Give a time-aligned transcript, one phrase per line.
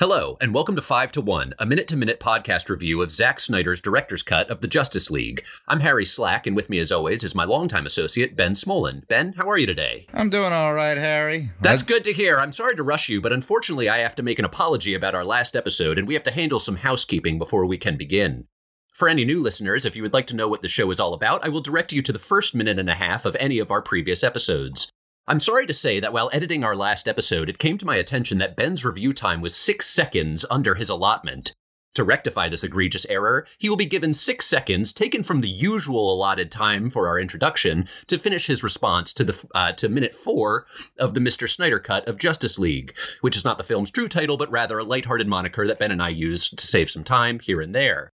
[0.00, 3.40] Hello, and welcome to 5 to 1, a minute to minute podcast review of Zack
[3.40, 5.44] Snyder's director's cut of the Justice League.
[5.66, 9.08] I'm Harry Slack, and with me, as always, is my longtime associate, Ben Smolin.
[9.08, 10.06] Ben, how are you today?
[10.14, 11.50] I'm doing all right, Harry.
[11.62, 12.38] That's good to hear.
[12.38, 15.24] I'm sorry to rush you, but unfortunately, I have to make an apology about our
[15.24, 18.46] last episode, and we have to handle some housekeeping before we can begin.
[18.94, 21.12] For any new listeners, if you would like to know what the show is all
[21.12, 23.72] about, I will direct you to the first minute and a half of any of
[23.72, 24.92] our previous episodes.
[25.30, 28.38] I'm sorry to say that while editing our last episode, it came to my attention
[28.38, 31.52] that Ben's review time was six seconds under his allotment.
[31.96, 36.14] To rectify this egregious error, he will be given six seconds, taken from the usual
[36.14, 40.64] allotted time for our introduction, to finish his response to the uh, to minute four
[40.98, 41.46] of the Mr.
[41.46, 44.84] Snyder cut of Justice League, which is not the film's true title, but rather a
[44.84, 48.08] lighthearted moniker that Ben and I use to save some time here and there.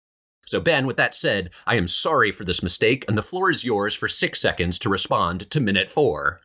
[0.48, 3.64] So, Ben, with that said, I am sorry for this mistake, and the floor is
[3.64, 6.42] yours for six seconds to respond to minute four.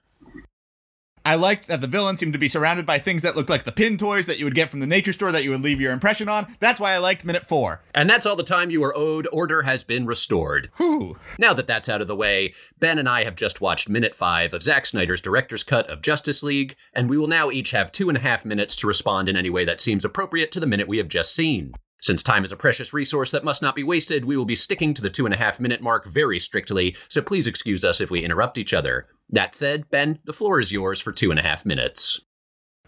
[1.28, 3.70] I liked that the villain seemed to be surrounded by things that looked like the
[3.70, 5.92] pin toys that you would get from the nature store that you would leave your
[5.92, 6.56] impression on.
[6.58, 7.82] That's why I liked minute four.
[7.94, 9.28] And that's all the time you are owed.
[9.30, 10.70] Order has been restored.
[10.78, 11.18] Whew.
[11.38, 14.54] Now that that's out of the way, Ben and I have just watched minute five
[14.54, 18.08] of Zack Snyder's director's cut of Justice League, and we will now each have two
[18.08, 20.88] and a half minutes to respond in any way that seems appropriate to the minute
[20.88, 21.74] we have just seen.
[22.00, 24.94] Since time is a precious resource that must not be wasted, we will be sticking
[24.94, 28.10] to the two and a half minute mark very strictly, so please excuse us if
[28.10, 29.08] we interrupt each other.
[29.30, 32.20] That said, Ben, the floor is yours for two and a half minutes.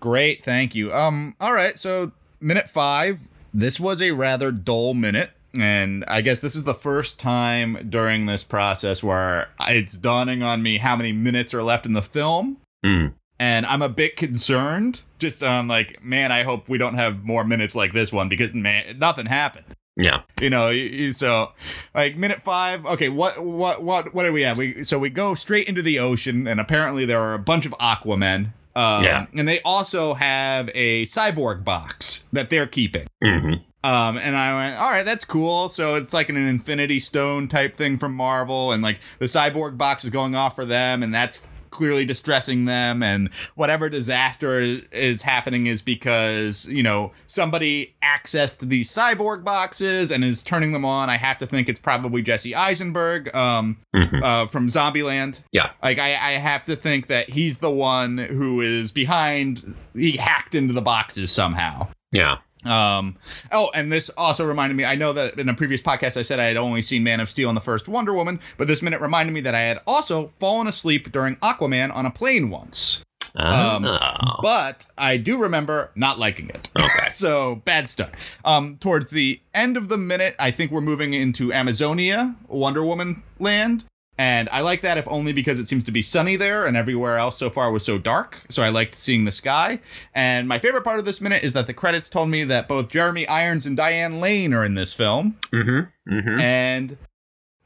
[0.01, 0.93] Great, thank you.
[0.95, 3.21] Um, all right, so minute five.
[3.53, 5.31] This was a rather dull minute.
[5.59, 10.63] And I guess this is the first time during this process where it's dawning on
[10.63, 12.59] me how many minutes are left in the film.
[12.87, 13.15] Mm.
[13.39, 15.03] And I'm a bit concerned.
[15.19, 18.55] Just um, like, man, I hope we don't have more minutes like this one because
[18.55, 19.67] man, nothing happened.
[19.97, 20.23] Yeah.
[20.41, 21.53] You know, so
[21.95, 22.87] like minute five.
[22.87, 24.59] Okay, what what what what do we have?
[24.59, 27.73] We so we go straight into the ocean, and apparently there are a bunch of
[27.81, 28.53] Aquamen.
[28.77, 29.27] Um, Yeah.
[29.37, 33.09] And they also have a cyborg box that they're keeping.
[33.23, 35.69] hmm Um, and I went, all right, that's cool.
[35.69, 40.05] So it's like an Infinity Stone type thing from Marvel, and like the cyborg box
[40.05, 43.03] is going off for them, and that's clearly distressing them.
[43.03, 44.61] And whatever disaster
[44.93, 50.85] is, happening is because you know somebody accessed these cyborg boxes and is turning them
[50.85, 51.11] on.
[51.11, 55.41] I have to think it's probably Jesse Eisenberg, um, hmm uh, from Zombieland.
[55.53, 55.71] Yeah.
[55.83, 59.75] Like I, I have to think that he's the one who is behind.
[59.95, 61.89] He hacked into the boxes somehow.
[62.13, 62.39] Yeah.
[62.65, 63.17] Um.
[63.53, 64.85] Oh, and this also reminded me.
[64.85, 67.29] I know that in a previous podcast I said I had only seen Man of
[67.31, 70.29] Steel and the first Wonder Woman, but this minute reminded me that I had also
[70.39, 73.03] fallen asleep during Aquaman on a plane once.
[73.37, 74.39] Um, Oh.
[74.43, 76.69] But I do remember not liking it.
[76.81, 77.09] okay.
[77.11, 78.15] So bad start.
[78.45, 83.23] Um, towards the end of the minute, I think we're moving into Amazonia, Wonder Woman
[83.39, 83.85] land.
[84.21, 87.17] And I like that if only because it seems to be sunny there and everywhere
[87.17, 88.43] else so far was so dark.
[88.51, 89.81] So I liked seeing the sky.
[90.15, 92.89] And my favorite part of this minute is that the credits told me that both
[92.91, 95.39] Jeremy Irons and Diane Lane are in this film.
[95.53, 96.13] Mm-hmm.
[96.15, 96.39] Mm-hmm.
[96.39, 96.99] And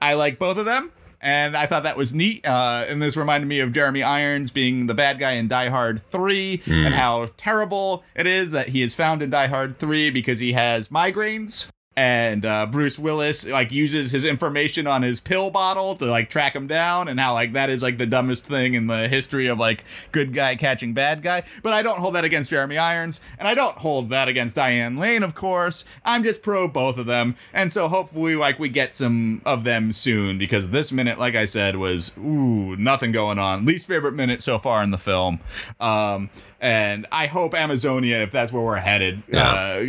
[0.01, 0.93] I like both of them.
[1.21, 2.47] And I thought that was neat.
[2.47, 6.05] Uh, and this reminded me of Jeremy Irons being the bad guy in Die Hard
[6.07, 6.87] 3 Mm.
[6.87, 10.53] and how terrible it is that he is found in Die Hard 3 because he
[10.53, 11.69] has migraines.
[11.97, 16.55] And uh, Bruce Willis like uses his information on his pill bottle to like track
[16.55, 19.59] him down, and how like that is like the dumbest thing in the history of
[19.59, 21.45] like good guy catching bad guy.
[21.63, 24.97] But I don't hold that against Jeremy Irons, and I don't hold that against Diane
[24.97, 25.85] Lane, of course.
[26.05, 29.93] I'm just pro both of them, and so hopefully like we get some of them
[29.93, 33.67] soon because this minute, like I said, was ooh nothing going on.
[33.67, 35.39] Least favorite minute so far in the film.
[35.79, 36.31] Um,
[36.61, 39.81] and I hope Amazonia, if that's where we're headed, uh,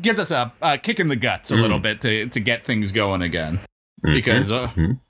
[0.00, 1.62] gives us a, a kick in the guts a Mm.
[1.62, 3.60] little bit to to get things going again.
[4.04, 4.14] Mhm.
[4.14, 5.00] Because uh, Mhm.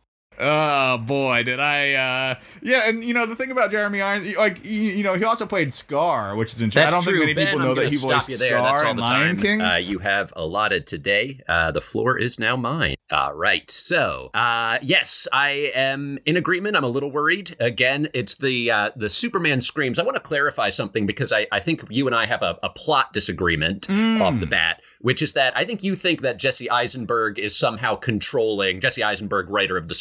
[0.41, 4.65] Oh boy, did I uh, yeah, and you know the thing about Jeremy Irons, like
[4.65, 6.91] you, you know he also played Scar, which is interesting.
[6.91, 7.13] That's I don't true.
[7.13, 8.57] think many ben, people I'm know that he stop voiced you there.
[8.59, 9.61] Scar That's all the Lion time King.
[9.61, 11.41] Uh, you have allotted today.
[11.49, 12.95] Uh, the floor is now mine.
[13.11, 13.69] All right.
[13.71, 16.77] So, uh, yes, I am in agreement.
[16.77, 17.57] I'm a little worried.
[17.59, 19.99] Again, it's the uh, the Superman screams.
[19.99, 22.71] I want to clarify something because I, I think you and I have a, a
[22.71, 24.21] plot disagreement Mm.
[24.21, 27.97] off the bat, which is that I think you think that Jesse Eisenberg is somehow
[27.97, 29.95] controlling Jesse Eisenberg, writer of the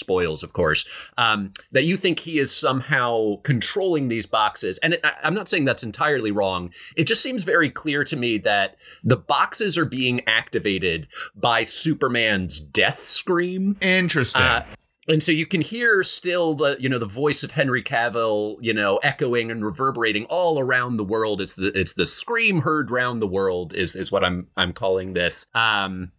[0.44, 0.86] of course.
[1.18, 5.48] Um, that you think he is somehow controlling these boxes, and it, I, I'm not
[5.48, 6.72] saying that's entirely wrong.
[6.96, 12.60] It just seems very clear to me that the boxes are being activated by Superman's
[12.60, 13.78] death scream.
[13.82, 14.42] Interesting.
[14.42, 14.66] Uh,
[15.10, 18.74] and so you can hear still the you know the voice of Henry Cavill you
[18.74, 21.42] know echoing and reverberating all around the world.
[21.42, 25.14] It's the it's the scream heard round the world is is what I'm I'm calling
[25.14, 25.48] this.
[25.56, 26.12] Um,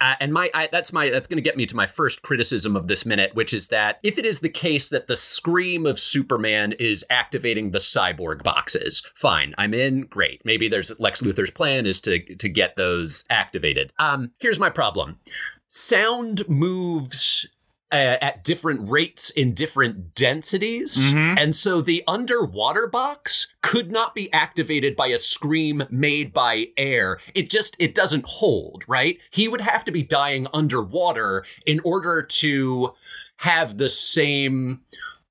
[0.00, 2.76] Uh, and my I, that's my that's going to get me to my first criticism
[2.76, 6.00] of this minute, which is that if it is the case that the scream of
[6.00, 10.02] Superman is activating the cyborg boxes, fine, I'm in.
[10.02, 13.92] Great, maybe there's Lex Luthor's plan is to to get those activated.
[13.98, 15.18] Um, here's my problem:
[15.66, 17.46] sound moves
[17.90, 20.98] uh, at different rates in different densities.
[20.98, 21.38] Mhm.
[21.38, 27.18] And so the underwater box could not be activated by a scream made by air.
[27.34, 29.18] It just it doesn't hold, right?
[29.30, 32.92] He would have to be dying underwater in order to
[33.38, 34.80] have the same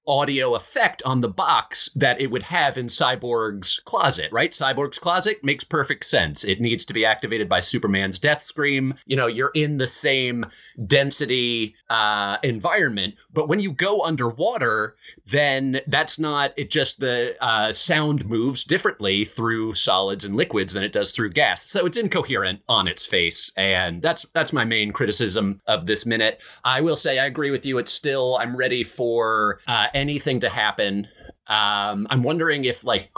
[0.07, 4.51] audio effect on the box that it would have in Cyborg's closet, right?
[4.51, 6.43] Cyborg's closet makes perfect sense.
[6.43, 8.93] It needs to be activated by Superman's death scream.
[9.05, 10.45] You know, you're in the same
[10.85, 14.95] density uh, environment, but when you go underwater,
[15.25, 16.53] then that's not.
[16.57, 21.31] It just the uh, sound moves differently through solids and liquids than it does through
[21.31, 21.69] gas.
[21.69, 26.41] So it's incoherent on its face, and that's that's my main criticism of this minute.
[26.63, 27.77] I will say I agree with you.
[27.77, 31.07] It's still I'm ready for uh, anything to happen.
[31.47, 33.09] Um, I'm wondering if like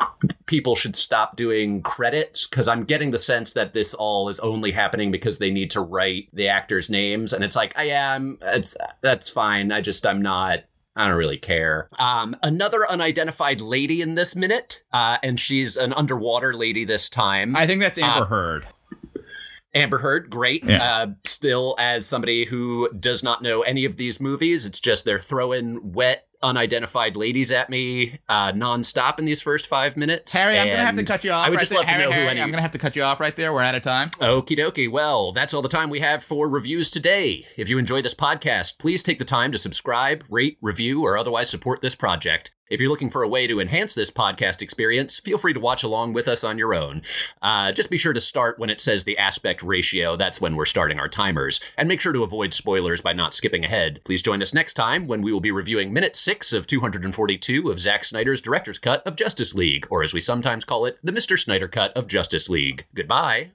[0.45, 4.71] people should stop doing credits because I'm getting the sense that this all is only
[4.71, 8.37] happening because they need to write the actors' names, and it's like, I am.
[8.41, 9.71] It's that's fine.
[9.71, 10.59] I just I'm not.
[10.95, 11.89] I don't really care.
[11.97, 17.55] Um, another unidentified lady in this minute, uh, and she's an underwater lady this time.
[17.55, 18.67] I think that's Amber Uh, Heard.
[19.73, 20.63] Amber Heard, great.
[20.65, 20.83] Yeah.
[20.83, 25.19] Uh, still, as somebody who does not know any of these movies, it's just they're
[25.19, 30.33] throwing wet, unidentified ladies at me uh, nonstop in these first five minutes.
[30.33, 31.45] Harry, I'm gonna have to cut you off.
[31.45, 31.79] I would right just there.
[31.79, 32.41] love to Harry, know who Harry, any.
[32.41, 33.53] I'm gonna have to cut you off right there.
[33.53, 34.09] We're out of time.
[34.11, 34.89] Okie dokie.
[34.89, 37.45] Well, that's all the time we have for reviews today.
[37.57, 41.49] If you enjoy this podcast, please take the time to subscribe, rate, review, or otherwise
[41.49, 42.55] support this project.
[42.69, 45.81] If you're looking for a way to enhance this podcast experience, feel free to watch
[45.81, 47.01] along with us on your own.
[47.41, 50.15] Uh, just be sure to start when it says the aspect ratio.
[50.15, 51.59] That's when we're starting our timers.
[51.77, 54.01] And make sure to avoid spoilers by not skipping ahead.
[54.05, 57.79] Please join us next time when we will be reviewing minute 6 of 242 of
[57.79, 61.39] Zack Snyder's director's cut of Justice League, or as we sometimes call it, the Mr.
[61.39, 62.85] Snyder cut of Justice League.
[62.93, 63.49] Goodbye.